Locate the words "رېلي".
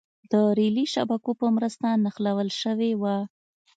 0.57-0.85